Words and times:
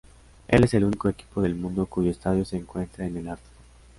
Es 0.47 0.73
el 0.73 0.83
único 0.83 1.09
equipo 1.09 1.43
del 1.43 1.53
mundo 1.53 1.85
cuyo 1.85 2.09
estadio 2.09 2.43
se 2.43 2.57
encuentra 2.57 3.05
en 3.05 3.17
el 3.17 3.27
ártico. 3.27 3.53